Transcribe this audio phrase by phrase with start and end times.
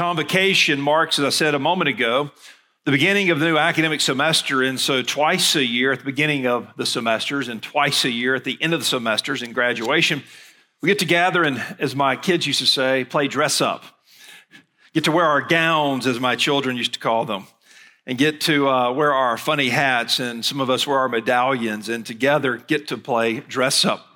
[0.00, 2.30] Convocation marks, as I said a moment ago,
[2.86, 4.62] the beginning of the new academic semester.
[4.62, 8.34] And so, twice a year at the beginning of the semesters, and twice a year
[8.34, 10.22] at the end of the semesters in graduation,
[10.80, 13.84] we get to gather and, as my kids used to say, play dress up.
[14.94, 17.46] Get to wear our gowns, as my children used to call them,
[18.06, 21.90] and get to uh, wear our funny hats, and some of us wear our medallions,
[21.90, 24.06] and together get to play dress up.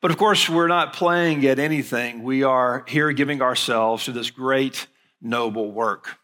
[0.00, 2.22] But of course, we're not playing at anything.
[2.22, 4.86] We are here giving ourselves to this great,
[5.26, 6.18] noble work.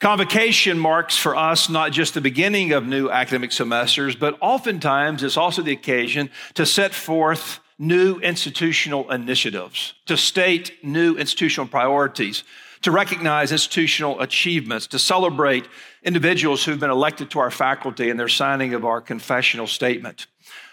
[0.00, 5.36] Convocation marks for us not just the beginning of new academic semesters, but oftentimes it's
[5.36, 12.44] also the occasion to set forth new institutional initiatives, to state new institutional priorities,
[12.82, 15.66] to recognize institutional achievements, to celebrate
[16.02, 20.26] individuals who've been elected to our faculty and their signing of our confessional statement.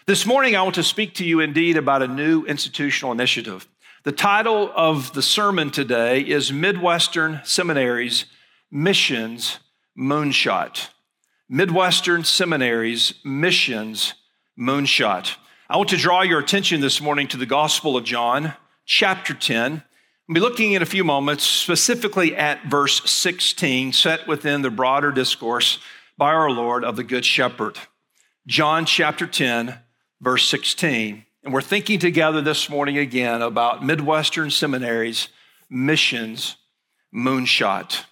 [0.08, 3.68] This morning, I want to speak to you indeed about a new institutional initiative.
[4.10, 8.26] The title of the sermon today is Midwestern Seminaries
[8.72, 9.60] Missions
[9.96, 10.90] Moonshot.
[11.48, 14.16] Midwestern Seminaries Missions
[14.60, 15.36] Moonshot.
[15.70, 19.84] I want to draw your attention this morning to the Gospel of John, chapter 10.
[20.28, 25.12] We'll be looking in a few moments specifically at verse 16, set within the broader
[25.12, 25.78] discourse
[26.18, 27.78] by our Lord of the Good Shepherd.
[28.48, 29.78] John chapter 10,
[30.20, 31.26] verse 16.
[31.42, 35.30] And we're thinking together this morning again about Midwestern Seminary's
[35.70, 36.58] missions
[37.16, 38.04] moonshot.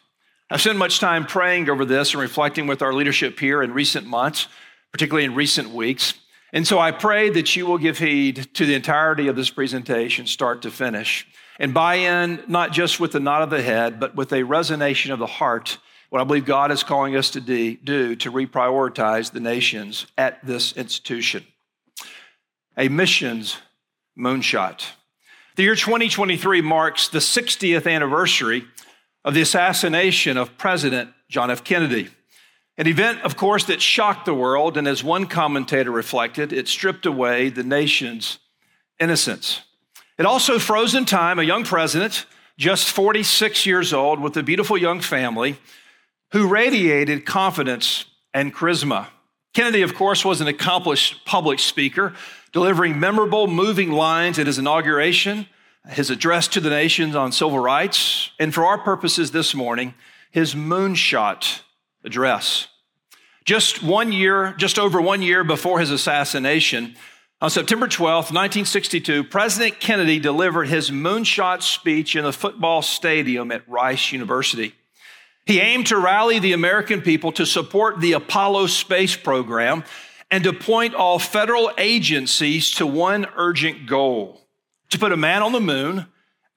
[0.49, 4.07] I've spent much time praying over this and reflecting with our leadership here in recent
[4.07, 4.47] months,
[4.93, 6.13] particularly in recent weeks.
[6.53, 10.25] And so I pray that you will give heed to the entirety of this presentation,
[10.25, 11.27] start to finish,
[11.59, 15.11] and buy in not just with the nod of the head, but with a resonation
[15.11, 19.41] of the heart what I believe God is calling us to do to reprioritize the
[19.41, 21.45] nations at this institution
[22.77, 23.57] a missions
[24.17, 24.85] moonshot.
[25.55, 28.65] The year 2023 marks the 60th anniversary
[29.25, 31.63] of the assassination of President John F.
[31.63, 32.09] Kennedy.
[32.77, 37.07] An event, of course, that shocked the world, and as one commentator reflected, it stripped
[37.07, 38.37] away the nation's
[38.99, 39.61] innocence.
[40.19, 42.27] It also froze in time a young president,
[42.57, 45.57] just 46 years old, with a beautiful young family,
[46.31, 49.07] who radiated confidence and charisma.
[49.55, 52.13] Kennedy, of course, was an accomplished public speaker
[52.51, 55.47] delivering memorable, moving lines at his inauguration,
[55.89, 59.93] his address to the nations on civil rights, and for our purposes this morning,
[60.31, 61.61] his moonshot
[62.03, 62.67] address.
[63.45, 66.95] Just one year, just over one year before his assassination,
[67.39, 73.67] on September 12, 1962, President Kennedy delivered his moonshot speech in a football stadium at
[73.69, 74.73] Rice University.
[75.45, 79.83] He aimed to rally the American people to support the Apollo space program
[80.29, 84.47] and to point all federal agencies to one urgent goal
[84.89, 86.07] to put a man on the moon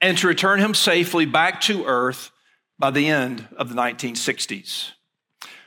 [0.00, 2.30] and to return him safely back to Earth
[2.78, 4.92] by the end of the 1960s.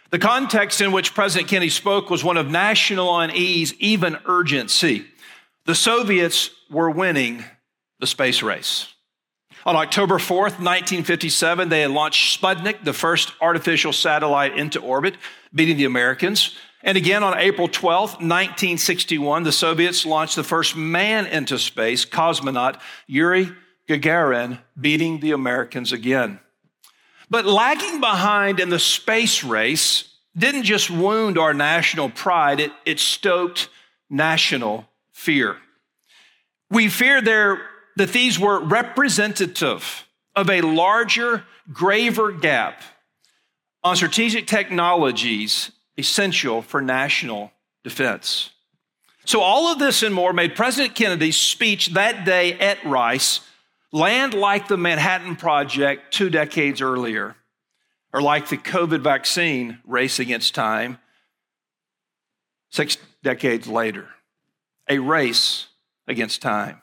[0.10, 5.06] The context in which President Kennedy spoke was one of national unease, even urgency.
[5.66, 7.44] The Soviets were winning
[8.00, 8.94] the space race.
[9.66, 15.16] On October 4th, 1957, they had launched Sputnik, the first artificial satellite into orbit,
[15.54, 16.58] beating the Americans.
[16.86, 22.80] And again on April 12th, 1961, the Soviets launched the first man into space, cosmonaut
[23.08, 23.50] Yuri
[23.88, 26.40] Gagarin, beating the Americans again.
[27.30, 33.00] But lagging behind in the space race didn't just wound our national pride, it, it
[33.00, 33.70] stoked
[34.10, 35.58] national fear.
[36.70, 37.62] We feared there
[37.96, 40.06] that these were representative
[40.36, 42.82] of a larger, graver gap
[43.84, 47.52] on strategic technologies essential for national
[47.84, 48.52] defense.
[49.26, 53.40] So, all of this and more made President Kennedy's speech that day at Rice
[53.92, 57.36] land like the Manhattan Project two decades earlier,
[58.12, 60.98] or like the COVID vaccine race against time
[62.70, 64.10] six decades later.
[64.90, 65.68] A race
[66.08, 66.82] against time.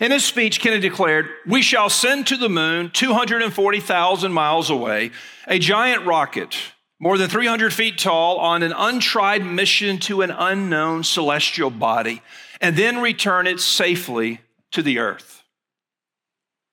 [0.00, 5.12] In his speech, Kennedy declared, We shall send to the moon, 240,000 miles away,
[5.46, 6.56] a giant rocket
[6.98, 12.22] more than 300 feet tall, on an untried mission to an unknown celestial body,
[12.60, 14.40] and then return it safely
[14.70, 15.42] to the earth.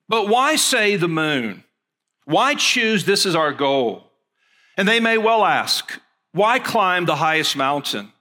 [0.07, 1.63] But why say the moon?
[2.25, 4.11] Why choose this as our goal?
[4.77, 5.99] And they may well ask,
[6.31, 8.11] why climb the highest mountain?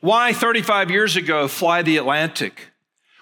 [0.00, 2.68] Why 35 years ago fly the Atlantic?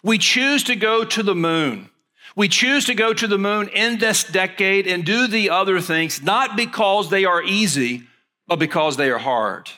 [0.02, 1.90] We choose to go to the moon.
[2.34, 6.23] We choose to go to the moon in this decade and do the other things,
[6.23, 8.05] not because they are easy,
[8.52, 9.70] but because they are hard.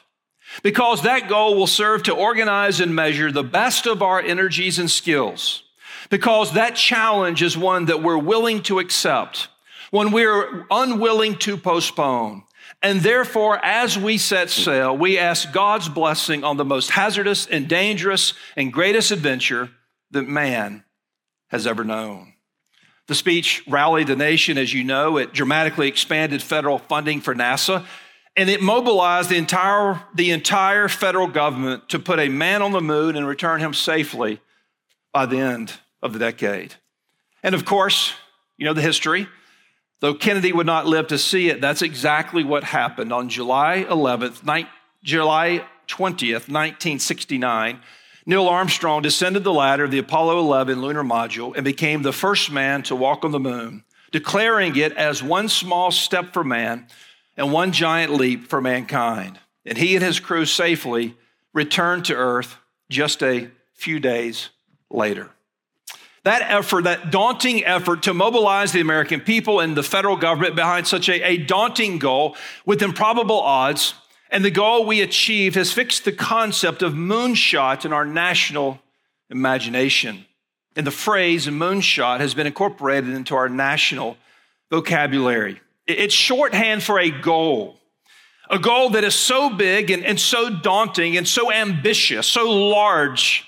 [0.64, 4.90] Because that goal will serve to organize and measure the best of our energies and
[4.90, 5.62] skills.
[6.10, 9.46] Because that challenge is one that we're willing to accept.
[9.92, 12.42] one we're unwilling to postpone.
[12.82, 17.68] And therefore, as we set sail, we ask God's blessing on the most hazardous and
[17.68, 19.70] dangerous and greatest adventure
[20.10, 20.82] that man
[21.50, 22.32] has ever known.
[23.06, 25.16] The speech rallied the nation, as you know.
[25.18, 27.84] It dramatically expanded federal funding for NASA,
[28.36, 32.80] and it mobilized the entire, the entire federal government to put a man on the
[32.80, 34.40] moon and return him safely
[35.12, 36.74] by the end of the decade.
[37.42, 38.14] And of course,
[38.56, 39.28] you know the history.
[40.00, 44.44] Though Kennedy would not live to see it, that's exactly what happened on July 11th,
[44.44, 44.68] ni-
[45.02, 47.80] July 20th, 1969.
[48.26, 52.50] Neil Armstrong descended the ladder of the Apollo 11 lunar module and became the first
[52.50, 56.86] man to walk on the moon, declaring it as one small step for man
[57.36, 59.38] and one giant leap for mankind.
[59.66, 61.16] And he and his crew safely
[61.52, 62.56] returned to Earth
[62.90, 64.50] just a few days
[64.90, 65.30] later.
[66.24, 70.86] That effort, that daunting effort to mobilize the American people and the federal government behind
[70.86, 73.94] such a, a daunting goal with improbable odds,
[74.30, 78.80] and the goal we achieved has fixed the concept of moonshot in our national
[79.28, 80.24] imagination.
[80.76, 84.16] And the phrase moonshot has been incorporated into our national
[84.70, 85.60] vocabulary.
[85.86, 87.78] It's shorthand for a goal,
[88.48, 93.44] a goal that is so big and, and so daunting and so ambitious, so large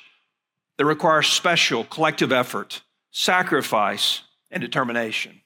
[0.76, 5.40] that requires special collective effort, sacrifice, and determination.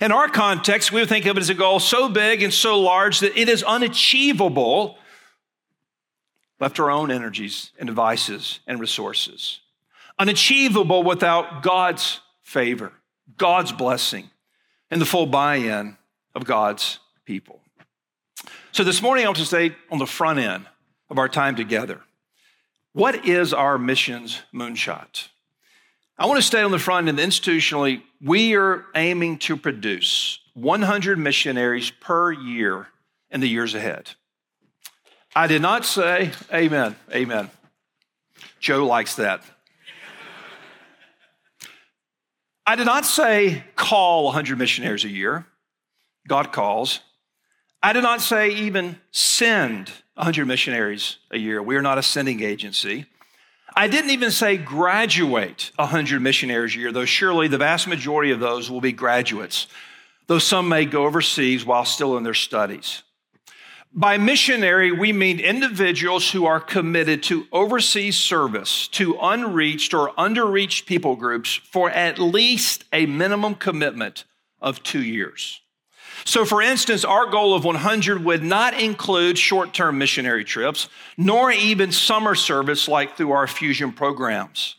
[0.00, 2.80] In our context, we would think of it as a goal so big and so
[2.80, 4.98] large that it is unachievable
[6.60, 9.60] left to our own energies and devices and resources.
[10.18, 12.92] Unachievable without God's favor,
[13.36, 14.30] God's blessing,
[14.90, 15.96] and the full buy in
[16.34, 17.60] of God's people.
[18.72, 20.66] So this morning, I want to say on the front end
[21.10, 22.00] of our time together.
[22.92, 25.28] What is our missions moonshot?
[26.18, 28.02] I want to stay on the front end institutionally.
[28.20, 32.88] We are aiming to produce 100 missionaries per year
[33.30, 34.10] in the years ahead.
[35.34, 37.50] I did not say amen, amen.
[38.58, 39.42] Joe likes that.
[42.66, 45.46] I did not say call 100 missionaries a year.
[46.28, 47.00] God calls.
[47.82, 51.62] I did not say even send 100 missionaries a year.
[51.62, 53.06] We are not a sending agency.
[53.74, 58.40] I didn't even say graduate 100 missionaries a year, though surely the vast majority of
[58.40, 59.68] those will be graduates,
[60.26, 63.02] though some may go overseas while still in their studies.
[63.92, 70.86] By missionary, we mean individuals who are committed to overseas service to unreached or underreached
[70.86, 74.24] people groups for at least a minimum commitment
[74.60, 75.60] of two years.
[76.24, 81.50] So, for instance, our goal of 100 would not include short term missionary trips, nor
[81.50, 84.76] even summer service like through our fusion programs.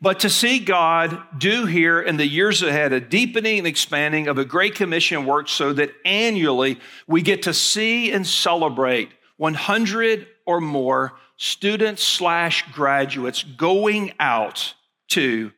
[0.00, 4.38] But to see God do here in the years ahead a deepening and expanding of
[4.38, 10.60] a Great Commission work so that annually we get to see and celebrate 100 or
[10.60, 14.74] more students slash graduates going out
[15.08, 15.52] to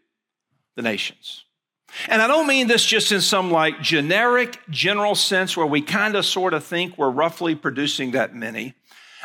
[0.77, 1.45] the nations.
[2.09, 6.17] And I don't mean this just in some like generic, general sense where we kind
[6.17, 8.75] of sort of think we're roughly producing that many.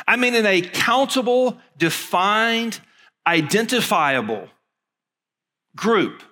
[0.06, 2.80] I mean in a countable, defined,
[3.26, 4.48] identifiable
[5.76, 6.22] group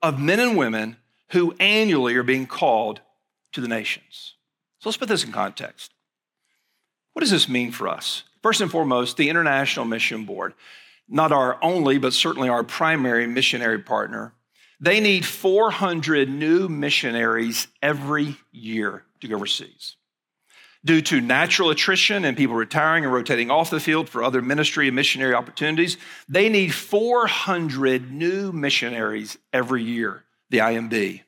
[0.00, 0.96] of men and women
[1.30, 3.00] who annually are being called
[3.52, 4.34] to the nations.
[4.80, 5.92] So let's put this in context.
[7.12, 8.24] What does this mean for us?
[8.42, 10.54] First and foremost, the International Mission Board,
[11.08, 14.34] not our only, but certainly our primary missionary partner,
[14.82, 19.96] they need 400 new missionaries every year to go overseas.
[20.84, 24.88] Due to natural attrition and people retiring and rotating off the field for other ministry
[24.88, 25.96] and missionary opportunities,
[26.28, 31.22] they need 400 new missionaries every year, the IMB.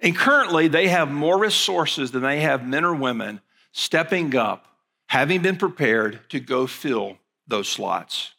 [0.00, 4.66] And currently, they have more resources than they have men or women stepping up,
[5.06, 8.32] having been prepared to go fill those slots.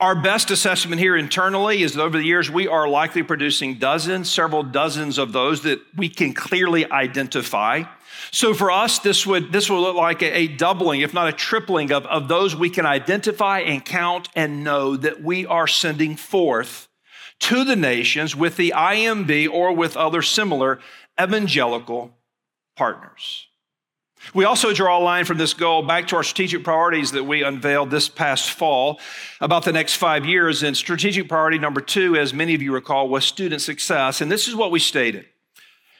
[0.00, 4.30] Our best assessment here internally is that over the years, we are likely producing dozens,
[4.30, 7.84] several dozens of those that we can clearly identify.
[8.32, 11.92] So for us, this would, this would look like a, doubling, if not a tripling
[11.92, 16.88] of, of those we can identify and count and know that we are sending forth
[17.40, 20.80] to the nations with the IMB or with other similar
[21.20, 22.16] evangelical
[22.76, 23.46] partners.
[24.32, 27.42] We also draw a line from this goal back to our strategic priorities that we
[27.42, 29.00] unveiled this past fall
[29.40, 30.62] about the next five years.
[30.62, 34.20] And strategic priority number two, as many of you recall, was student success.
[34.20, 35.26] And this is what we stated.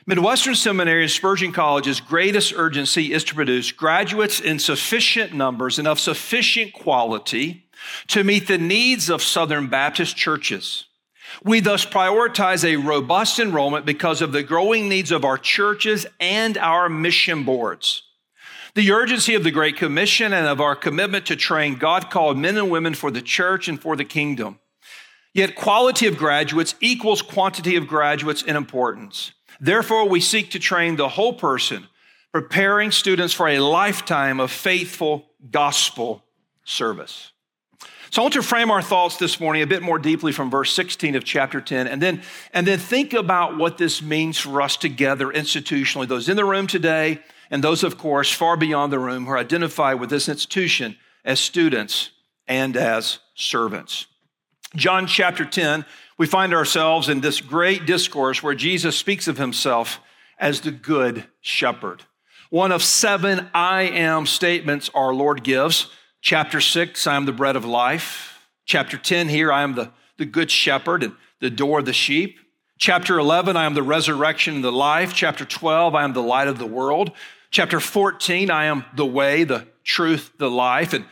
[0.07, 5.89] Midwestern Seminary and Spurgeon College's greatest urgency is to produce graduates in sufficient numbers and
[5.89, 7.69] of sufficient quality
[8.09, 10.85] to meet the needs of Southern Baptist churches.
[11.43, 16.57] We thus prioritize a robust enrollment because of the growing needs of our churches and
[16.59, 18.04] our mission boards.
[18.75, 22.57] The urgency of the Great Commission and of our commitment to train God called men
[22.57, 24.59] and women for the church and for the kingdom.
[25.33, 29.33] Yet quality of graduates equals quantity of graduates in importance.
[29.61, 31.87] Therefore, we seek to train the whole person,
[32.33, 36.25] preparing students for a lifetime of faithful gospel
[36.65, 37.31] service.
[38.11, 40.73] So I want to frame our thoughts this morning a bit more deeply from verse
[40.73, 44.77] 16 of chapter 10 and then and then think about what this means for us
[44.77, 47.21] together institutionally those in the room today
[47.55, 51.39] and those of course far beyond the room who are identified with this institution as
[51.39, 52.11] students
[52.49, 54.09] and as servants.
[54.75, 55.87] John chapter 10
[56.19, 60.01] we find ourselves in this great discourse where Jesus speaks of himself
[60.37, 62.03] as the good shepherd.
[62.51, 65.87] One of seven I am statements our Lord gives
[66.21, 68.49] Chapter 6, I am the bread of life.
[68.65, 72.41] Chapter 10, here, I am the, the good shepherd and the door of the sheep.
[72.79, 75.15] Chapter 11, I am the resurrection and the life.
[75.15, 77.13] Chapter 12, I am the light of the world.
[77.55, 80.93] Chapter 14, I am the way, the truth, the life.
[80.93, 81.05] And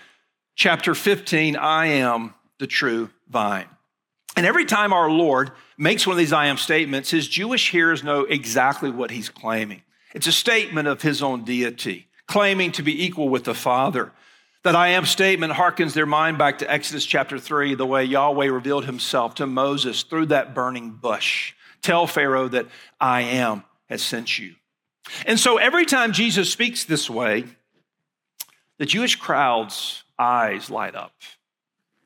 [0.57, 3.69] chapter 15, I am the true vine.
[4.35, 8.03] And every time our Lord makes one of these I am statements, his Jewish hearers
[8.03, 9.83] know exactly what he's claiming.
[10.15, 14.11] It's a statement of his own deity, claiming to be equal with the Father.
[14.65, 18.47] That I am statement harkens their mind back to Exodus chapter 3, the way Yahweh
[18.47, 21.55] revealed himself to Moses through that burning bush.
[21.83, 22.67] Tell Pharaoh that
[23.01, 24.57] I am has sent you.
[25.27, 27.45] And so every time Jesus speaks this way,
[28.79, 31.15] the Jewish crowd's eyes light up,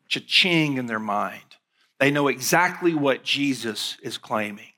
[0.09, 1.43] cha-ching in their mind.
[1.99, 4.73] They know exactly what Jesus is claiming.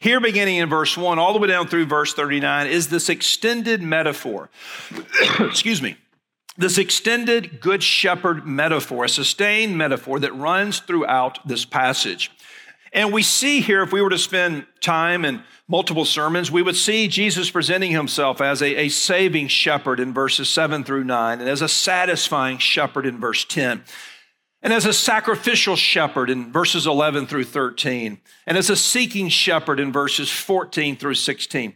[0.00, 3.82] Here, beginning in verse 1, all the way down through verse 39, is this extended
[3.82, 4.50] metaphor.
[5.40, 5.96] Excuse me
[6.56, 12.30] this extended good shepherd metaphor, a sustained metaphor that runs throughout this passage.
[12.92, 16.76] And we see here, if we were to spend time in multiple sermons, we would
[16.76, 21.48] see Jesus presenting himself as a, a, saving shepherd in verses 7 through 9, and
[21.48, 23.82] as a satisfying shepherd in verse 10,
[24.62, 29.80] and as a sacrificial shepherd in verses 11 through 13, and as a seeking shepherd
[29.80, 31.74] in verses 14 through 16,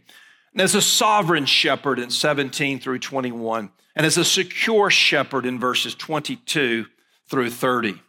[0.53, 5.59] and as a sovereign shepherd in 17 through 21 and as a secure shepherd in
[5.59, 6.85] verses 22
[7.27, 7.99] through 30.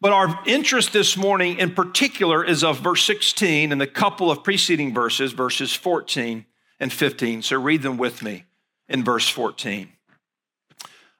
[0.00, 4.44] But our interest this morning in particular is of verse 16 and the couple of
[4.44, 6.46] preceding verses, verses 14
[6.78, 7.42] and 15.
[7.42, 8.44] So read them with me
[8.88, 9.88] in verse 14.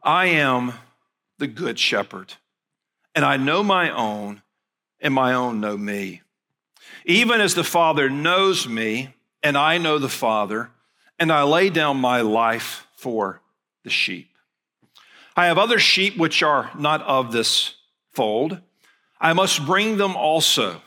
[0.02, 0.75] I am
[1.38, 2.35] the good shepherd,
[3.14, 4.42] and I know my own,
[5.00, 6.23] and my own know me.
[7.04, 10.70] Even as the Father knows me, and I know the Father,
[11.18, 13.40] and I lay down my life for
[13.82, 14.30] the sheep.
[15.37, 17.75] I have other sheep which are not of this
[18.12, 18.61] fold.
[19.20, 20.80] I must bring them also.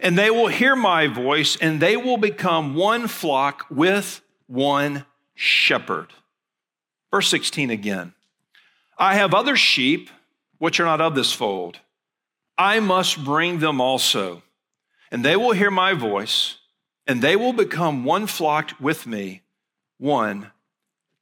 [0.00, 6.12] And they will hear my voice, and they will become one flock with one shepherd.
[7.10, 8.14] Verse 16 again.
[8.98, 10.10] I have other sheep
[10.58, 11.78] which are not of this fold.
[12.56, 14.42] I must bring them also,
[15.10, 16.56] and they will hear my voice,
[17.06, 19.42] and they will become one flock with me,
[19.98, 20.50] one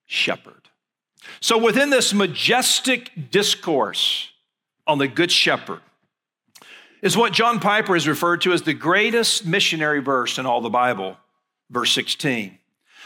[0.07, 0.71] shepherd.
[1.41, 4.31] So, within this majestic discourse
[4.87, 5.81] on the Good Shepherd,
[7.03, 10.71] is what John Piper has referred to as the greatest missionary verse in all the
[10.71, 11.17] Bible,
[11.71, 12.59] verse 16.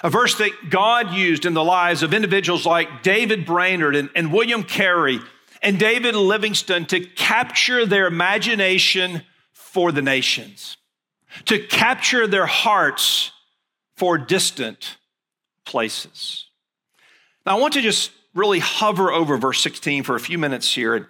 [0.03, 4.33] A verse that God used in the lives of individuals like David Brainerd and, and
[4.33, 5.19] William Carey
[5.63, 10.79] and David Livingstone to capture their imagination for the nations,
[11.45, 13.33] to capture their hearts
[13.97, 14.97] for distant
[15.67, 16.47] places.
[17.45, 20.95] Now, I want to just really hover over verse 16 for a few minutes here
[20.95, 21.07] and,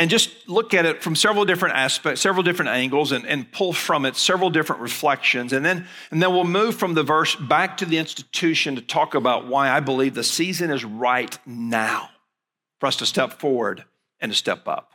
[0.00, 3.74] and just look at it from several different aspects, several different angles, and, and pull
[3.74, 5.52] from it several different reflections.
[5.52, 9.14] And then, and then we'll move from the verse back to the institution to talk
[9.14, 12.08] about why I believe the season is right now
[12.78, 13.84] for us to step forward
[14.22, 14.92] and to step up.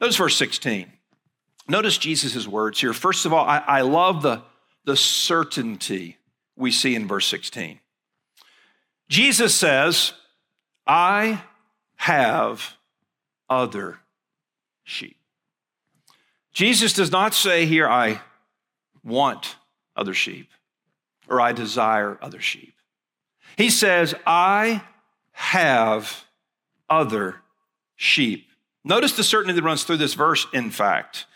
[0.00, 0.90] Notice verse 16.
[1.68, 2.94] Notice Jesus' words here.
[2.94, 4.40] First of all, I, I love the,
[4.86, 6.16] the certainty
[6.56, 7.80] we see in verse 16.
[9.10, 10.14] Jesus says,
[10.86, 11.42] I
[11.96, 12.78] have
[13.50, 13.98] other
[14.86, 15.18] sheep.
[16.54, 18.22] Jesus does not say here, I
[19.04, 19.56] want
[19.94, 20.48] other sheep
[21.28, 22.72] or I desire other sheep.
[23.58, 24.82] He says, I
[25.32, 26.24] have
[26.88, 27.36] other
[27.94, 28.48] sheep.
[28.84, 31.26] Notice the certainty that runs through this verse, in fact.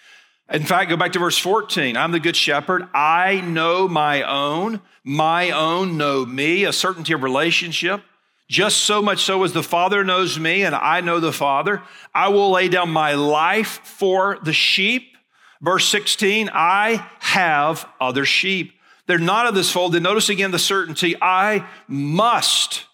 [0.51, 1.97] In fact, go back to verse 14.
[1.97, 2.89] I'm the good shepherd.
[2.95, 4.81] I know my own.
[5.05, 8.03] My own know me, a certainty of relationship.
[8.51, 11.83] Just so much so as the Father knows me and I know the Father.
[12.13, 15.17] I will lay down my life for the sheep.
[15.63, 18.73] Verse 16, I have other sheep.
[19.07, 19.93] They're not of this fold.
[19.93, 22.87] Then notice again the certainty I must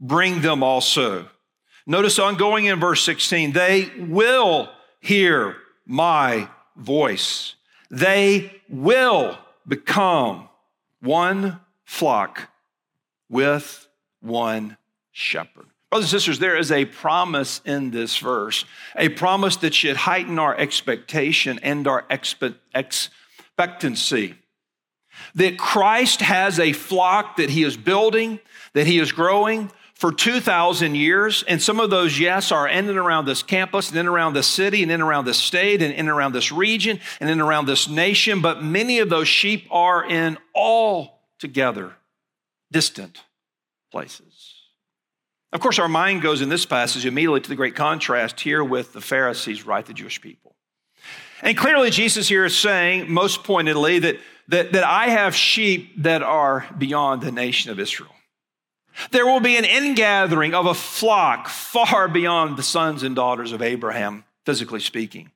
[0.00, 1.28] bring them also.
[1.86, 4.68] Notice ongoing in verse 16, they will
[4.98, 7.54] hear my voice.
[7.88, 10.48] They will become
[11.00, 12.48] one flock
[13.28, 13.86] with
[14.20, 14.76] one
[15.14, 15.66] shepherd.
[15.90, 18.64] Brothers and sisters, there is a promise in this verse,
[18.96, 22.04] a promise that should heighten our expectation and our
[22.74, 24.34] expectancy.
[25.36, 28.40] That Christ has a flock that he is building,
[28.72, 31.44] that he is growing for 2,000 years.
[31.46, 34.48] And some of those, yes, are in and around this campus, and in around this
[34.48, 37.88] city, and in around this state, and in around this region, and in around this
[37.88, 38.40] nation.
[38.40, 41.92] But many of those sheep are in all together
[42.72, 43.22] distant
[43.92, 44.33] places.
[45.54, 48.92] Of course, our mind goes in this passage immediately to the great contrast here with
[48.92, 49.86] the Pharisees, right?
[49.86, 50.56] The Jewish people.
[51.42, 54.16] And clearly, Jesus here is saying, most pointedly, that,
[54.48, 58.10] that, that I have sheep that are beyond the nation of Israel.
[59.12, 63.62] There will be an ingathering of a flock far beyond the sons and daughters of
[63.62, 65.30] Abraham, physically speaking.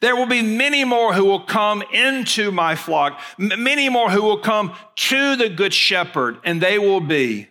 [0.00, 4.38] There will be many more who will come into my flock, many more who will
[4.38, 7.48] come to the Good Shepherd, and they will be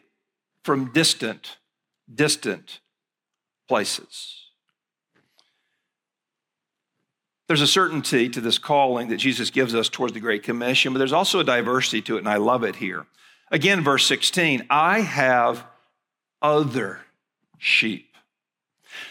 [0.64, 1.58] from distant,
[2.14, 2.80] distant
[3.68, 4.38] places.
[7.48, 11.00] There's a certainty to this calling that Jesus gives us towards the Great Commission, but
[11.00, 13.06] there's also a diversity to it, and I love it here.
[13.52, 15.66] Again, verse 16 I have
[16.42, 17.02] other
[17.58, 18.16] sheep.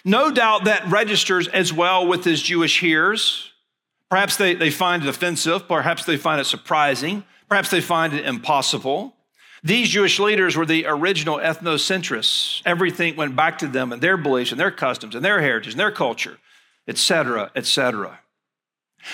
[0.05, 3.53] No doubt that registers as well with his Jewish hearers.
[4.09, 8.25] Perhaps they, they find it offensive, perhaps they find it surprising, perhaps they find it
[8.25, 9.15] impossible.
[9.63, 12.63] These Jewish leaders were the original ethnocentrists.
[12.65, 15.81] Everything went back to them and their beliefs and their customs and their heritage and
[15.81, 16.39] their culture,
[16.89, 18.21] etc., etc.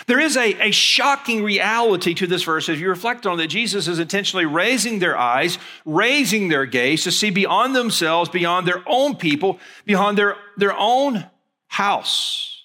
[0.06, 3.88] There is a, a shocking reality to this verse as you reflect on that Jesus
[3.88, 9.16] is intentionally raising their eyes, raising their gaze to see beyond themselves, beyond their own
[9.16, 11.26] people, beyond their, their own
[11.68, 12.64] house.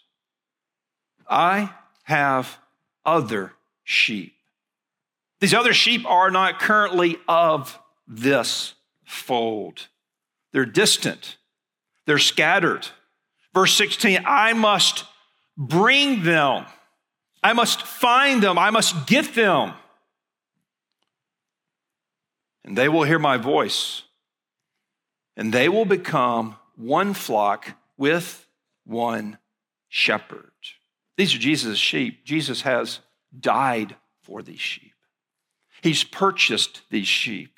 [1.30, 1.72] I
[2.04, 2.58] have
[3.06, 4.36] other sheep.
[5.42, 7.78] These other sheep are not currently of
[8.08, 8.76] this
[9.06, 9.88] fold.
[10.54, 11.38] They're distant,
[12.06, 12.88] they're scattered.
[13.54, 15.04] Verse 16, I must
[15.58, 16.66] bring them.
[17.44, 18.58] I must find them.
[18.58, 19.74] I must get them.
[22.64, 24.04] And they will hear my voice.
[25.36, 28.48] And they will become one flock with
[28.86, 29.38] one
[29.90, 30.52] shepherd.
[31.18, 32.24] These are Jesus' sheep.
[32.24, 33.00] Jesus has
[33.38, 34.91] died for these sheep.
[35.82, 37.58] He's purchased these sheep.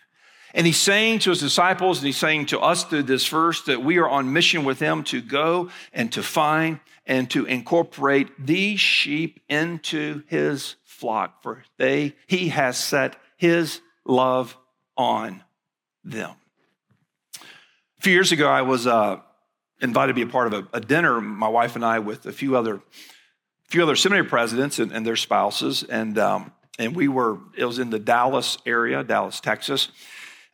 [0.53, 3.83] And he's saying to his disciples, and he's saying to us through this verse, that
[3.83, 8.79] we are on mission with him to go and to find and to incorporate these
[8.79, 14.55] sheep into his flock, for they he has set his love
[14.95, 15.43] on
[16.03, 16.31] them.
[17.39, 19.19] A few years ago, I was uh,
[19.81, 22.31] invited to be a part of a, a, dinner, my wife and I, with a
[22.31, 22.81] few other,
[23.69, 27.79] few other seminary presidents and, and their spouses, and um, and we were, it was
[27.79, 29.89] in the Dallas area, Dallas, Texas.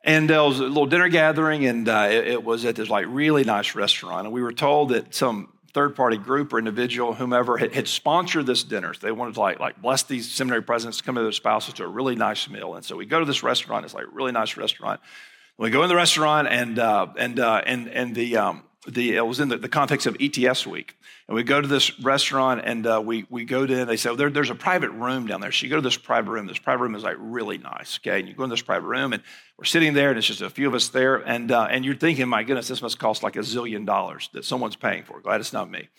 [0.04, 3.06] And there was a little dinner gathering, and uh, it, it, was at this like
[3.10, 4.28] really nice restaurant.
[4.28, 8.46] And we were told that some third party group or individual, whomever, had, had sponsored
[8.46, 8.94] this dinner.
[8.94, 11.74] So they wanted to like, like bless these seminary presidents to come to their spouses
[11.76, 12.76] to a really nice meal.
[12.76, 13.86] And so we go to this restaurant.
[13.86, 15.02] It's like a really nice restaurant.
[15.58, 19.26] We go in the restaurant, and uh, and uh, and and the um, the it
[19.26, 20.96] was in the, the context of ETS week.
[21.30, 24.16] And we go to this restaurant and uh, we, we go to, and they say,
[24.16, 25.52] there, there's a private room down there.
[25.52, 26.48] So you go to this private room.
[26.48, 28.20] This private room is like really nice, okay?
[28.20, 29.22] And you go in this private room and
[29.56, 31.18] we're sitting there and it's just a few of us there.
[31.18, 34.44] And, uh, and you're thinking, my goodness, this must cost like a zillion dollars that
[34.44, 35.22] someone's paying for.
[35.22, 35.90] Glad it's not me.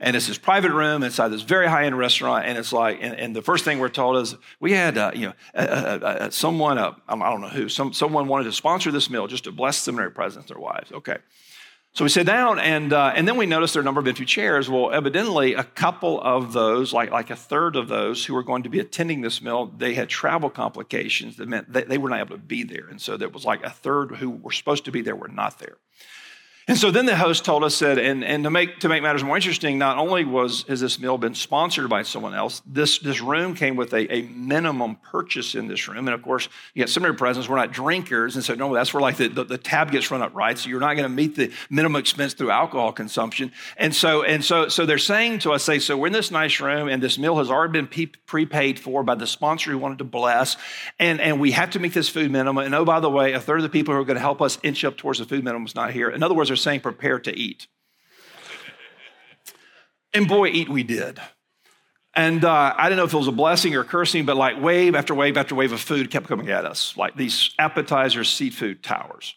[0.00, 2.46] And it's this private room inside this very high end restaurant.
[2.46, 5.26] And it's like, and, and, the first thing we're told is we had, uh, you
[5.26, 9.28] know, uh, uh, someone, I don't know who, some, someone wanted to sponsor this meal
[9.28, 10.90] just to bless seminary presidents, their wives.
[10.90, 11.18] Okay.
[11.92, 14.06] So we sit down, and, uh, and then we notice there are a number of
[14.06, 14.70] empty chairs.
[14.70, 18.62] Well, evidently, a couple of those, like, like a third of those who were going
[18.62, 22.20] to be attending this meal, they had travel complications that meant they, they were not
[22.20, 22.86] able to be there.
[22.88, 25.58] And so there was like a third who were supposed to be there were not
[25.58, 25.78] there.
[26.68, 29.24] And so then the host told us that, and, and to, make, to make matters
[29.24, 33.20] more interesting, not only was has this meal been sponsored by someone else, this, this
[33.20, 36.06] room came with a, a minimum purchase in this room.
[36.06, 38.36] And of course, you got seminary presidents, we're not drinkers.
[38.36, 40.56] And so, no, that's where like the, the, the tab gets run up, right?
[40.56, 43.52] So you're not going to meet the minimum expense through alcohol consumption.
[43.76, 46.60] And so, and so, so they're saying to us, say, so we're in this nice
[46.60, 50.04] room and this meal has already been prepaid for by the sponsor who wanted to
[50.04, 50.56] bless.
[50.98, 52.64] And, and we have to meet this food minimum.
[52.64, 54.42] And oh, by the way, a third of the people who are going to help
[54.42, 56.10] us inch up towards the food minimum is not here.
[56.10, 57.66] In other words, saying prepare to eat.
[60.12, 61.20] And boy, eat we did.
[62.14, 64.94] And uh, I didn't know if it was a blessing or cursing, but like wave
[64.94, 69.36] after wave after wave of food kept coming at us, like these appetizer seafood towers.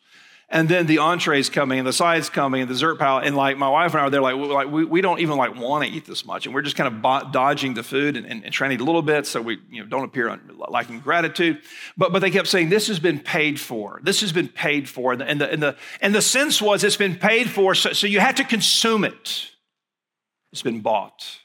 [0.49, 3.17] And then the entrees coming and the sides coming and the dessert pile.
[3.17, 5.55] And like my wife and I are there, like, like we, we don't even like
[5.55, 6.45] want to eat this much.
[6.45, 8.81] And we're just kind of bo- dodging the food and, and, and, trying to eat
[8.81, 11.61] a little bit so we you know, don't appear on, lacking gratitude.
[11.97, 13.99] But, but they kept saying, this has been paid for.
[14.03, 15.13] This has been paid for.
[15.13, 17.93] And the, and the, and the, and the sense was it's been paid for, so,
[17.93, 19.49] so you had to consume it.
[20.51, 21.39] It's been bought.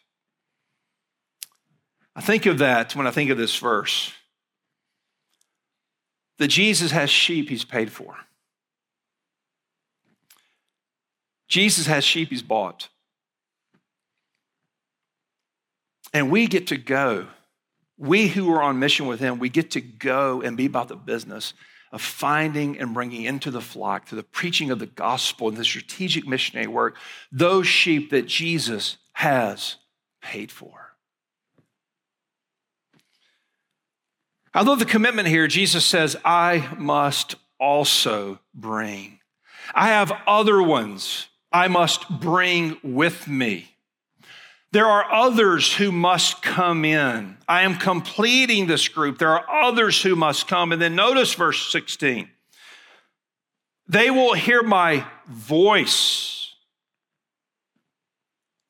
[2.15, 4.13] I think of that when I think of this verse
[6.39, 8.17] that Jesus has sheep he's paid for.
[11.49, 12.89] Jesus has sheep he's bought.
[16.13, 17.27] And we get to go.
[17.97, 20.97] We who are on mission with him, we get to go and be about the
[20.97, 21.53] business
[21.91, 25.65] of finding and bringing into the flock through the preaching of the gospel and the
[25.65, 26.97] strategic missionary work
[27.33, 29.77] those sheep that Jesus has
[30.21, 30.89] paid for.
[34.55, 39.21] Although the commitment here, Jesus says, I must also bring.
[39.75, 43.75] I have other ones I must bring with me.
[44.71, 47.39] There are others who must come in.
[47.49, 49.19] I am completing this group.
[49.19, 50.73] There are others who must come.
[50.73, 52.29] And then notice verse 16.
[53.89, 56.48] They will hear my voice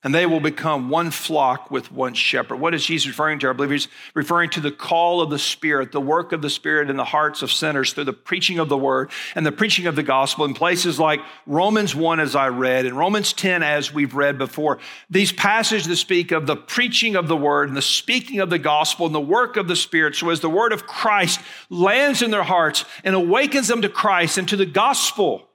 [0.05, 2.61] and they will become one flock with one shepherd.
[2.61, 3.49] What is Jesus referring to?
[3.49, 6.89] I believe he's referring to the call of the Spirit, the work of the Spirit
[6.89, 9.97] in the hearts of sinners through the preaching of the word and the preaching of
[9.97, 14.15] the gospel in places like Romans 1, as I read, and Romans 10, as we've
[14.15, 14.79] read before.
[15.11, 18.59] These passages that speak of the preaching of the word and the speaking of the
[18.59, 20.15] gospel and the work of the Spirit.
[20.15, 24.39] So as the word of Christ lands in their hearts and awakens them to Christ
[24.39, 25.49] and to the gospel,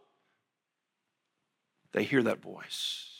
[1.93, 3.12] they hear that voice.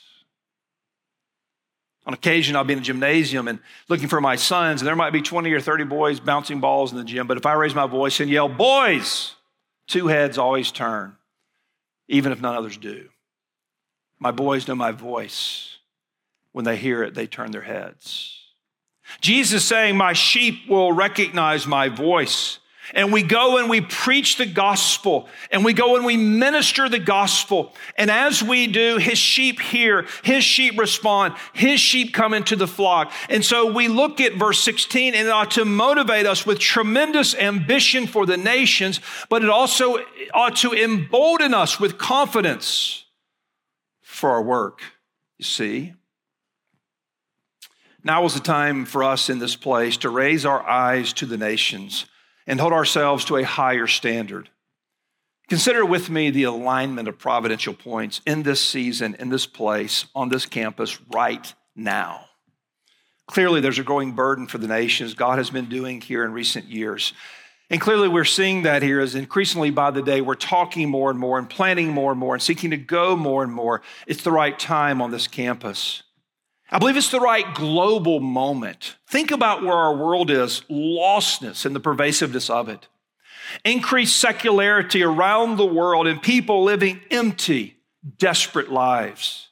[2.06, 5.12] On occasion, I'll be in a gymnasium and looking for my sons, and there might
[5.12, 7.26] be 20 or 30 boys bouncing balls in the gym.
[7.26, 9.34] But if I raise my voice and yell, Boys,
[9.86, 11.16] two heads always turn,
[12.08, 13.08] even if none others do.
[14.18, 15.78] My boys know my voice.
[16.52, 18.40] When they hear it, they turn their heads.
[19.20, 22.58] Jesus saying, My sheep will recognize my voice.
[22.92, 26.98] And we go and we preach the gospel and we go and we minister the
[26.98, 27.72] gospel.
[27.96, 32.66] And as we do, his sheep hear, his sheep respond, his sheep come into the
[32.66, 33.10] flock.
[33.30, 37.34] And so we look at verse 16 and it ought to motivate us with tremendous
[37.34, 39.96] ambition for the nations, but it also
[40.34, 43.04] ought to embolden us with confidence
[44.02, 44.82] for our work.
[45.38, 45.94] You see?
[48.02, 51.38] Now is the time for us in this place to raise our eyes to the
[51.38, 52.04] nations
[52.46, 54.50] and hold ourselves to a higher standard.
[55.48, 60.30] Consider with me the alignment of providential points in this season, in this place, on
[60.30, 62.24] this campus right now.
[63.26, 66.66] Clearly, there's a growing burden for the nations God has been doing here in recent
[66.66, 67.12] years.
[67.70, 71.18] And clearly, we're seeing that here as increasingly by the day, we're talking more and
[71.18, 73.82] more and planning more and more and seeking to go more and more.
[74.06, 76.02] It's the right time on this campus.
[76.70, 78.96] I believe it's the right global moment.
[79.06, 82.88] Think about where our world is, lostness and the pervasiveness of it.
[83.64, 87.76] Increased secularity around the world and people living empty,
[88.18, 89.48] desperate lives.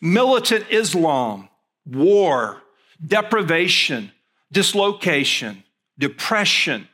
[0.00, 1.48] Militant Islam,
[1.86, 2.62] war,
[3.04, 4.12] deprivation,
[4.52, 5.64] dislocation,
[5.98, 6.88] depression,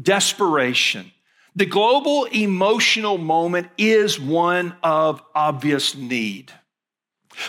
[0.00, 1.12] desperation.
[1.54, 6.52] The global emotional moment is one of obvious need.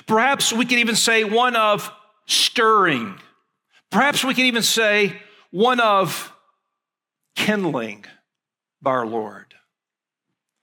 [0.07, 1.91] Perhaps we could even say one of
[2.25, 3.15] stirring.
[3.91, 5.17] Perhaps we could even say
[5.51, 6.33] one of
[7.35, 8.05] kindling
[8.81, 9.53] by our Lord.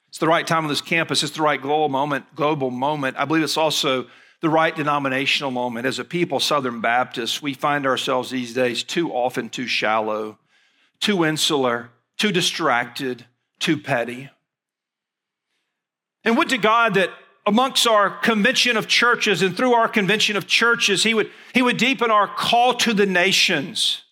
[0.08, 1.22] It's the right time on this campus.
[1.22, 2.34] It's the right global moment.
[2.34, 3.16] Global moment.
[3.16, 4.06] I believe it's also
[4.40, 5.86] the right denominational moment.
[5.86, 10.38] As a people, Southern Baptists, we find ourselves these days too often too shallow,
[11.00, 13.24] too insular, too distracted,
[13.60, 14.30] too petty.
[16.24, 17.10] And would to God that
[17.46, 21.76] amongst our convention of churches and through our convention of churches, he would, he would
[21.76, 24.02] deepen our call to the nations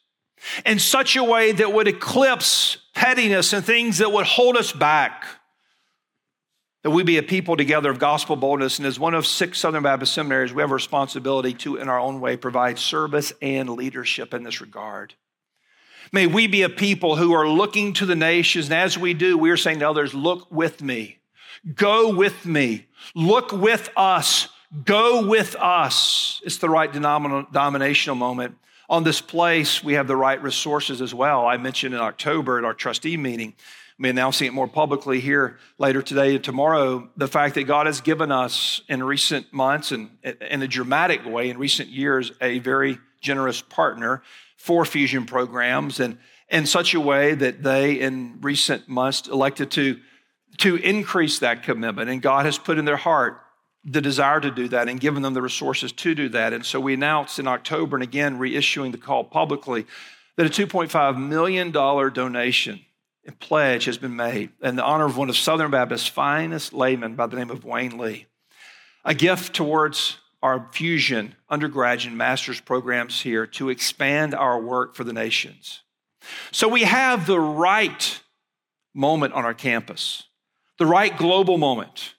[0.65, 5.25] in such a way that would eclipse pettiness and things that would hold us back.
[6.85, 8.79] That we be a people together of gospel boldness.
[8.79, 11.99] And as one of six Southern Baptist seminaries, we have a responsibility to, in our
[11.99, 15.15] own way, provide service and leadership in this regard.
[16.13, 18.67] May we be a people who are looking to the nations.
[18.67, 21.19] And as we do, we are saying to others, look with me.
[21.75, 22.87] Go with me.
[23.15, 24.49] Look with us.
[24.85, 26.41] Go with us.
[26.45, 28.57] It's the right denominational moment.
[28.91, 31.47] On this place, we have the right resources as well.
[31.47, 33.55] I mentioned in October at our trustee meeting,
[33.99, 38.01] I'm announcing it more publicly here later today and tomorrow, the fact that God has
[38.01, 42.99] given us in recent months and in a dramatic way in recent years a very
[43.21, 44.23] generous partner
[44.57, 46.17] for fusion programs and
[46.49, 49.99] in such a way that they, in recent months, elected to,
[50.59, 52.11] to increase that commitment.
[52.11, 53.41] And God has put in their heart
[53.85, 56.53] the desire to do that and given them the resources to do that.
[56.53, 59.87] And so we announced in October and again reissuing the call publicly
[60.37, 62.81] that a $2.5 million donation
[63.25, 67.15] and pledge has been made in the honor of one of Southern Baptist's finest laymen
[67.15, 68.27] by the name of Wayne Lee.
[69.05, 75.05] A gift towards our fusion undergraduate and master's programs here to expand our work for
[75.05, 75.81] the nations.
[76.53, 78.21] So we have the right
[78.95, 80.25] moment on our campus,
[80.79, 82.15] the right global moment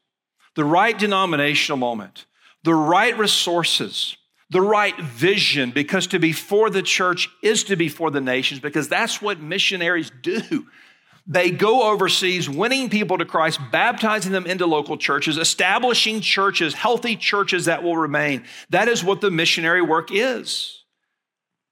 [0.60, 2.26] the right denominational moment,
[2.66, 4.18] the right resources,
[4.50, 8.60] the right vision, because to be for the church is to be for the nations,
[8.60, 10.68] because that's what missionaries do.
[11.26, 17.16] They go overseas, winning people to Christ, baptizing them into local churches, establishing churches, healthy
[17.16, 18.44] churches that will remain.
[18.70, 20.84] That is what the missionary work is.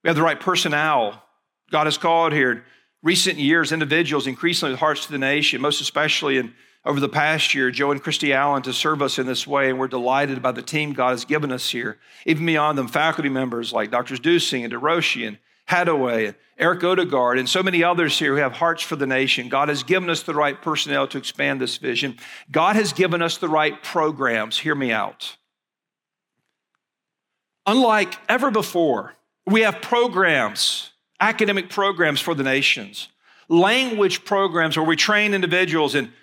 [0.06, 1.23] We have the right personnel.
[1.71, 2.63] God has called here
[3.04, 6.54] recent years individuals increasingly with hearts to the nation, most especially in
[6.88, 9.78] over the past year, Joe and Christy Allen, to serve us in this way, and
[9.78, 12.00] we're delighted by the team God has given us here.
[12.26, 14.21] Even beyond them, faculty members like Drs.
[14.21, 18.54] Dusing and DeRoshi and Hadaway and Eric Odegaard and so many others here who have
[18.54, 19.50] hearts for the nation.
[19.50, 22.17] God has given us the right personnel to expand this vision.
[22.50, 24.58] God has given us the right programs.
[24.58, 25.36] Hear me out.
[27.65, 33.10] Unlike ever before, we have programs, academic programs for the nations,
[33.50, 36.13] language programs where we train individuals in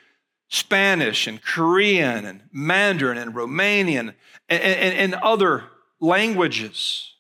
[0.49, 4.15] Spanish and Korean and Mandarin and Romanian
[4.49, 5.65] and, and, and, other
[6.01, 7.15] languages.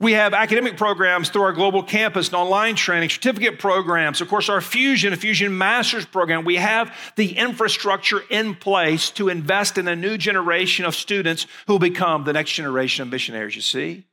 [0.00, 4.48] We have academic programs through our global campus and online training, certificate programs, of course,
[4.48, 6.44] our Fusion, a Fusion Master's program.
[6.44, 11.74] We have the infrastructure in place to invest in a new generation of students who
[11.74, 14.04] will become the next generation of missionaries, you see.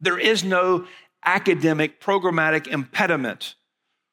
[0.00, 0.86] There is no
[1.22, 3.56] academic, programmatic impediment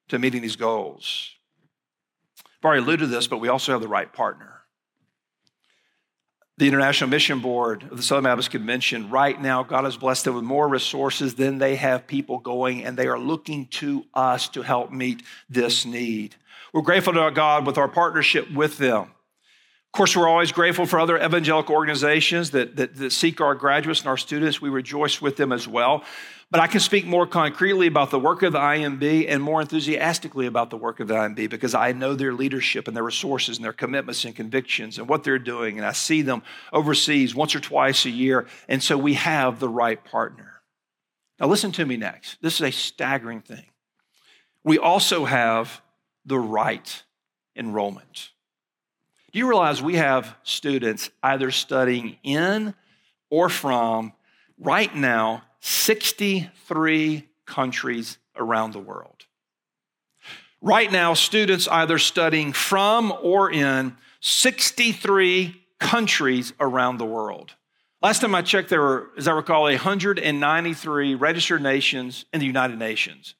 [0.09, 1.29] to meeting these goals.
[2.63, 4.62] I've already alluded to this, but we also have the right partner.
[6.58, 10.36] The International Mission Board of the Southern Baptist Convention, right now, God has blessed them
[10.36, 14.62] with more resources than they have people going, and they are looking to us to
[14.62, 16.36] help meet this need.
[16.71, 19.12] We're grateful to our God with our partnership with them.
[19.93, 23.99] Of course, we're always grateful for other evangelical organizations that, that, that seek our graduates
[23.99, 24.60] and our students.
[24.60, 26.03] We rejoice with them as well.
[26.49, 30.47] But I can speak more concretely about the work of the IMB and more enthusiastically
[30.47, 33.63] about the work of the IMB because I know their leadership and their resources and
[33.63, 35.77] their commitments and convictions and what they're doing.
[35.77, 38.47] And I see them overseas once or twice a year.
[38.67, 40.63] And so we have the right partner.
[41.39, 42.41] Now, listen to me next.
[42.41, 43.67] This is a staggering thing.
[44.63, 45.84] We also have
[46.25, 47.03] the right
[47.56, 48.33] enrollment.
[49.34, 52.74] Do you realize we have students either studying in
[53.30, 54.13] or from
[54.60, 59.26] right now 63 countries around the world.
[60.62, 67.54] Right now, students either studying from or in 63 countries around the world.
[68.02, 72.78] Last time I checked, there were, as I recall, 193 registered nations in the United
[72.78, 73.36] Nations.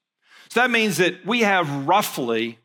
[0.50, 2.60] So that means that we have roughly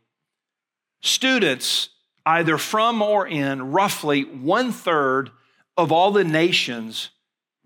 [1.00, 1.88] students
[2.26, 5.30] either from or in roughly one third
[5.76, 7.10] of all the nations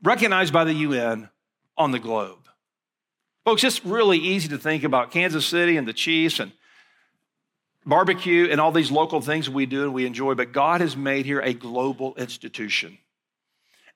[0.02, 1.28] recognized by the UN
[1.76, 2.38] on the globe.
[3.44, 6.52] Folks, it's really easy to think about Kansas City and the Chiefs and
[7.84, 11.26] barbecue and all these local things we do and we enjoy, but God has made
[11.26, 12.98] here a global institution.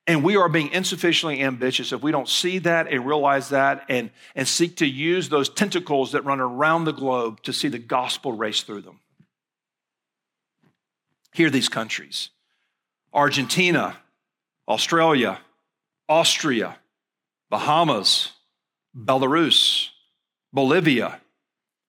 [0.08, 4.10] And we are being insufficiently ambitious if we don't see that and realize that and,
[4.36, 8.32] and seek to use those tentacles that run around the globe to see the gospel
[8.32, 9.00] race through them.
[11.36, 12.30] Here, these countries.
[13.12, 13.98] Argentina,
[14.66, 15.38] Australia,
[16.08, 16.78] Austria,
[17.50, 18.32] Bahamas,
[18.96, 19.90] Belarus,
[20.50, 21.20] Bolivia,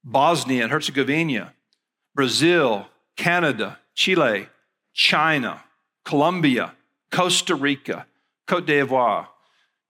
[0.04, 1.54] Bosnia and Herzegovina,
[2.14, 4.50] Brazil, Canada, Chile,
[4.94, 5.64] China,
[6.04, 6.74] Colombia,
[7.10, 8.06] Costa Rica,
[8.48, 9.30] Cote d'Ivoire,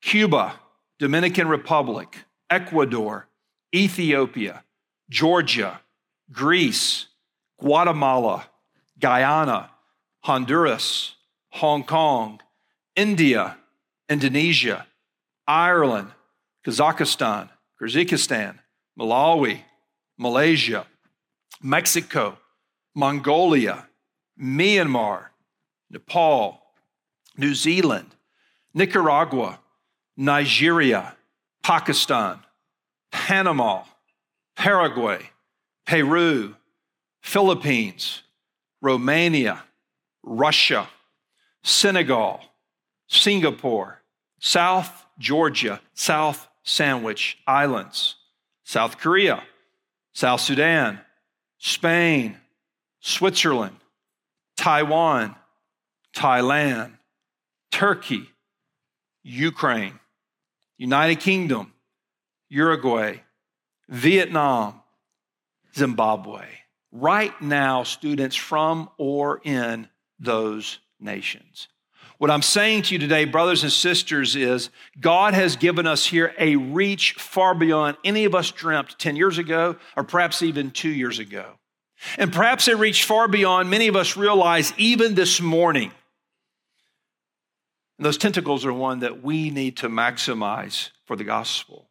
[0.03, 0.53] Cuba,
[0.99, 3.27] Dominican Republic, Ecuador,
[3.73, 4.63] Ethiopia,
[5.09, 5.81] Georgia,
[6.31, 7.07] Greece,
[7.57, 8.45] Guatemala,
[8.99, 9.69] Guyana,
[10.23, 11.13] Honduras,
[11.51, 12.39] Hong Kong,
[12.95, 13.57] India,
[14.09, 14.85] Indonesia,
[15.47, 16.09] Ireland,
[16.65, 18.59] Kazakhstan, Kyrgyzstan,
[18.99, 19.61] Malawi,
[20.17, 20.85] Malaysia,
[21.61, 22.37] Mexico,
[22.95, 23.87] Mongolia,
[24.39, 25.27] Myanmar,
[25.89, 26.61] Nepal,
[27.37, 28.15] New Zealand,
[28.73, 29.59] Nicaragua,
[30.15, 31.15] Nigeria,
[31.63, 32.39] Pakistan,
[33.11, 33.83] Panama,
[34.55, 35.29] Paraguay,
[35.85, 36.55] Peru,
[37.21, 38.23] Philippines,
[38.81, 39.63] Romania,
[40.23, 40.87] Russia,
[41.63, 42.41] Senegal,
[43.07, 44.01] Singapore,
[44.39, 48.15] South Georgia, South Sandwich Islands,
[48.63, 49.43] South Korea,
[50.13, 50.99] South Sudan,
[51.57, 52.37] Spain,
[52.99, 53.77] Switzerland,
[54.57, 55.35] Taiwan,
[56.15, 56.93] Thailand,
[57.71, 58.29] Turkey,
[59.23, 59.99] Ukraine,
[60.77, 61.73] United Kingdom,
[62.49, 63.21] Uruguay,
[63.89, 64.81] Vietnam,
[65.75, 66.45] Zimbabwe.
[66.99, 69.87] Right now, students from or in
[70.19, 71.67] those nations.
[72.17, 76.33] What I'm saying to you today, brothers and sisters, is God has given us here
[76.39, 80.89] a reach far beyond any of us dreamt 10 years ago or perhaps even two
[80.89, 81.45] years ago.
[82.17, 85.91] And perhaps a reach far beyond many of us realize even this morning.
[87.99, 91.87] And those tentacles are one that we need to maximize for the gospel.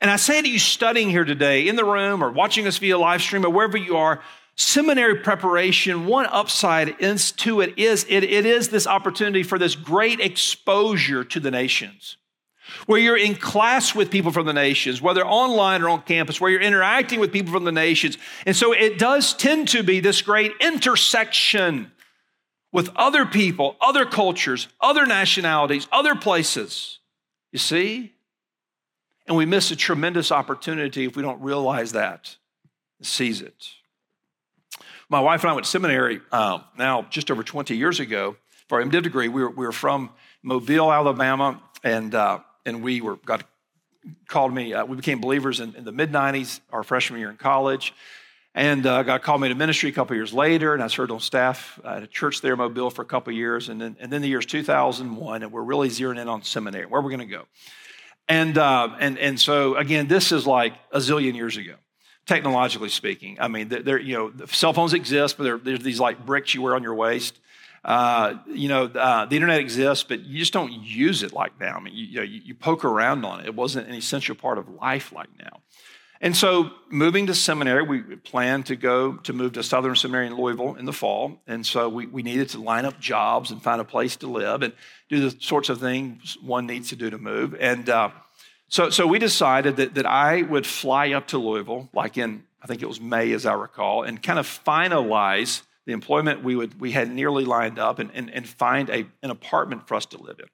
[0.00, 2.98] And I say to you, studying here today in the room or watching us via
[2.98, 4.20] live stream or wherever you are,
[4.56, 10.20] seminary preparation, one upside to it is it, it is this opportunity for this great
[10.20, 12.16] exposure to the nations.
[12.86, 16.50] Where you're in class with people from the nations, whether online or on campus, where
[16.50, 18.16] you're interacting with people from the nations.
[18.46, 21.92] And so it does tend to be this great intersection
[22.72, 26.98] with other people, other cultures, other nationalities, other places.
[27.52, 28.13] You see?
[29.26, 32.36] And we miss a tremendous opportunity if we don't realize that,
[33.00, 33.68] seize it.
[35.08, 38.36] My wife and I went to seminary um, now just over 20 years ago
[38.68, 39.28] for our MDiv degree.
[39.28, 40.10] We were, we were from
[40.42, 43.44] Mobile, Alabama, and, uh, and we were, got
[44.28, 47.36] called me, uh, we became believers in, in the mid 90s, our freshman year in
[47.36, 47.94] college.
[48.54, 51.18] And uh, God called me to ministry a couple years later, and I served on
[51.18, 53.68] staff at a church there in Mobile for a couple years.
[53.68, 57.00] And then, and then the year's 2001, and we're really zeroing in on seminary, where
[57.00, 57.46] are we're going to go.
[58.28, 61.74] And, uh, and, and so, again, this is like a zillion years ago
[62.26, 63.36] technologically speaking.
[63.40, 66.62] I mean, there, you know, cell phones exist, but there, there's these like bricks you
[66.62, 67.38] wear on your waist.
[67.84, 71.76] Uh, you know, uh, the internet exists, but you just don't use it like now.
[71.76, 73.46] I mean, you, you, know, you, you poke around on it.
[73.46, 75.60] It wasn't an essential part of life like now.
[76.20, 80.36] And so, moving to seminary, we planned to go to move to Southern Seminary in
[80.36, 81.40] Louisville in the fall.
[81.46, 84.62] And so, we, we needed to line up jobs and find a place to live
[84.62, 84.72] and
[85.08, 87.54] do the sorts of things one needs to do to move.
[87.58, 88.10] And uh,
[88.68, 92.66] so, so we decided that, that I would fly up to Louisville, like in, I
[92.66, 96.80] think it was May, as I recall, and kind of finalize the employment we, would,
[96.80, 100.18] we had nearly lined up and, and, and find a, an apartment for us to
[100.18, 100.46] live in.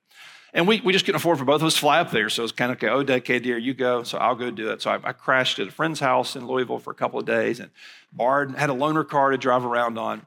[0.53, 2.29] And we, we just couldn't afford for both of us to fly up there.
[2.29, 4.03] So it was kind of, okay, oh, okay, dear, you go.
[4.03, 4.83] So I'll go do it.
[4.83, 7.61] So I, I crashed at a friend's house in Louisville for a couple of days
[7.61, 7.71] and
[8.19, 10.27] had a loaner car to drive around on.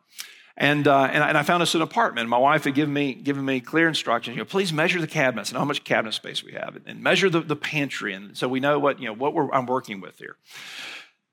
[0.55, 2.29] And, uh, and, I, and, I, found us an apartment.
[2.29, 4.35] My wife had given me, given me clear instructions.
[4.35, 7.27] You know, please measure the cabinets and how much cabinet space we have, and measure
[7.27, 10.35] the, the pantry, and so we know what you know what I'm working with here.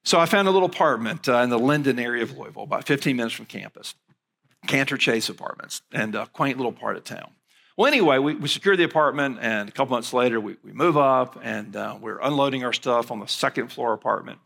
[0.04, 3.14] So I found a little apartment uh, in the Lyndon area of Louisville, about 15
[3.14, 3.94] minutes from campus,
[4.66, 7.32] Cantor Chase Apartments, and a quaint little part of town.
[7.80, 10.98] Well, anyway, we, we secured the apartment, and a couple months later, we, we move
[10.98, 14.38] up, and uh, we're unloading our stuff on the second floor apartment.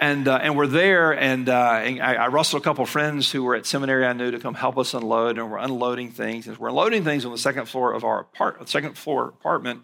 [0.00, 3.42] And, uh, and we're there, and, uh, and I, I, rustled a couple friends who
[3.42, 6.46] were at seminary I knew to come help us unload, and we're unloading things.
[6.46, 9.82] And we're unloading things on the second floor of our apart- second floor apartment,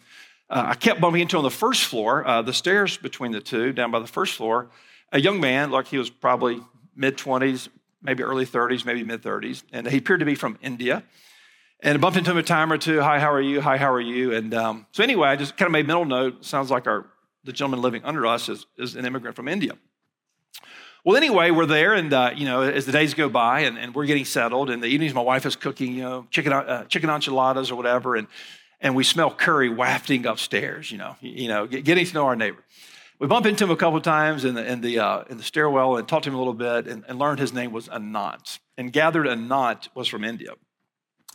[0.48, 3.74] uh, I kept bumping into on the first floor, uh, the stairs between the two,
[3.74, 4.70] down by the first floor,
[5.12, 6.62] a young man, like he was probably
[6.96, 7.68] mid 20s,
[8.02, 11.02] maybe early 30s, maybe mid 30s, and he appeared to be from India.
[11.82, 13.00] And I bumped into him a time or two.
[13.00, 13.60] Hi, how are you?
[13.60, 14.34] Hi, how are you?
[14.34, 16.44] And um, so anyway, I just kind of made mental note.
[16.44, 17.06] Sounds like our
[17.44, 19.72] the gentleman living under us is, is an immigrant from India.
[21.04, 23.94] Well, anyway, we're there, and uh, you know, as the days go by, and, and,
[23.94, 27.08] we're getting settled, and the evenings, my wife is cooking, you know, chicken uh, chicken
[27.08, 28.26] enchiladas or whatever, and
[28.82, 30.92] and we smell curry wafting upstairs.
[30.92, 32.62] You know, you know, getting to know our neighbor.
[33.18, 35.42] We bump into him a couple of times in the in the uh, in the
[35.42, 38.58] stairwell and talked to him a little bit, and, and learned his name was Anant,
[38.76, 40.50] and gathered Anant was from India.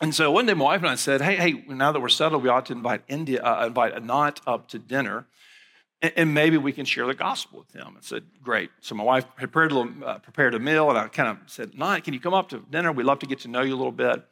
[0.01, 2.43] And so one day, my wife and I said, "Hey, hey, now that we're settled,
[2.43, 5.27] we ought to invite India, uh, invite Anant up to dinner."
[6.15, 7.95] and maybe we can share the gospel with him.
[7.97, 8.69] I said, great.
[8.81, 11.77] So my wife prepared a, little, uh, prepared a meal, and I kind of said,
[11.77, 12.91] Night, can you come up to dinner?
[12.91, 14.23] We'd love to get to know you a little bit.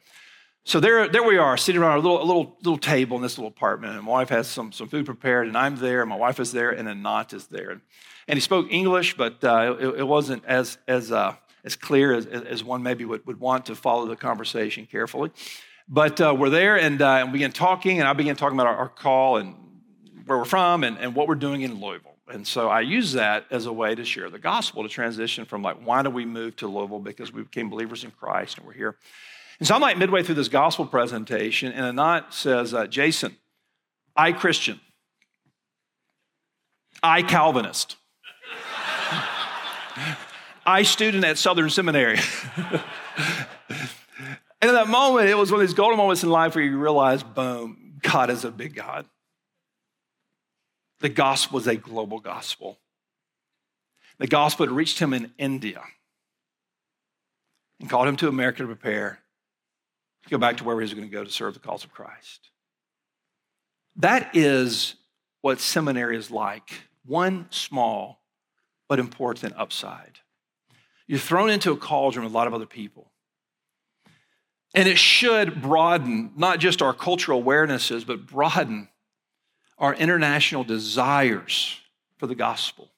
[0.64, 3.48] So there, there we are, sitting around a little, little, little table in this little
[3.48, 6.40] apartment, and my wife has some, some food prepared, and I'm there, and my wife
[6.40, 7.80] is there, and Anant is there.
[8.28, 11.34] And he spoke English, but uh, it, it, wasn't as, as, uh,
[11.64, 15.30] as clear as, as one maybe would, would want to follow the conversation carefully.
[15.88, 18.66] But uh, we're there, and, uh, and we began talking, and I began talking about
[18.66, 19.54] our, our call and
[20.26, 22.16] where we're from and, and what we're doing in Louisville.
[22.28, 25.62] And so I use that as a way to share the gospel, to transition from
[25.62, 27.00] like, why do we move to Louisville?
[27.00, 28.96] Because we became believers in Christ and we're here.
[29.58, 33.36] And so I'm like midway through this gospel presentation, and Anant says, uh, Jason,
[34.16, 34.80] I Christian,
[37.02, 37.96] I Calvinist,
[40.66, 42.18] I student at Southern Seminary.
[42.56, 42.80] and
[44.62, 47.22] in that moment, it was one of these golden moments in life where you realize,
[47.22, 49.06] boom, God is a big God.
[51.00, 52.78] the gospel is a global gospel.
[54.18, 55.82] The gospel had reached him in India
[57.80, 59.18] and called him to America to prepare
[60.22, 61.92] to go back to where he was going to go to serve the cause of
[61.92, 62.48] Christ.
[63.96, 64.94] That is
[65.42, 66.72] what seminary is like
[67.04, 68.22] one small
[68.88, 70.20] but important upside.
[71.06, 73.10] You're thrown into a cauldron with a lot of other people.
[74.74, 78.88] And it should broaden not just our cultural awarenesses, but broaden
[79.78, 81.78] our international desires
[82.16, 82.90] for the gospel.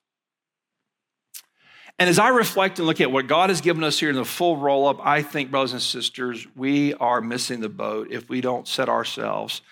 [1.98, 4.24] And as I reflect and look at what God has given us here in the
[4.24, 8.42] full roll up, I think, brothers and sisters, we are missing the boat if we
[8.42, 9.62] don't set ourselves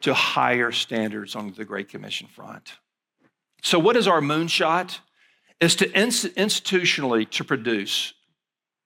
[0.00, 2.72] to higher standards on the Great Commission front.
[3.62, 4.98] So, what is our moonshot?
[5.62, 8.14] Is to institutionally to produce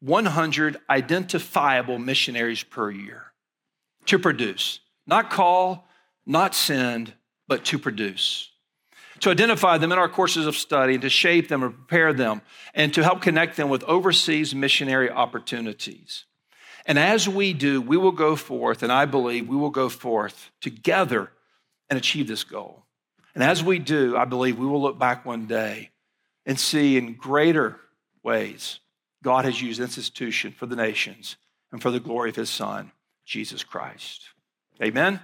[0.00, 3.32] 100 identifiable missionaries per year.
[4.04, 5.88] To produce, not call,
[6.26, 7.14] not send,
[7.48, 8.50] but to produce.
[9.20, 12.42] To identify them in our courses of study, and to shape them and prepare them,
[12.74, 16.26] and to help connect them with overseas missionary opportunities.
[16.84, 20.50] And as we do, we will go forth, and I believe we will go forth
[20.60, 21.32] together
[21.88, 22.84] and achieve this goal.
[23.34, 25.92] And as we do, I believe we will look back one day
[26.46, 27.80] and see in greater
[28.22, 28.80] ways
[29.22, 31.36] God has used this institution for the nations
[31.72, 32.92] and for the glory of his Son,
[33.24, 34.22] Jesus Christ.
[34.80, 35.20] Amen.